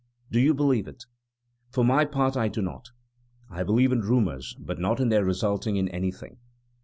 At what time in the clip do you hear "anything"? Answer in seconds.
5.89-6.39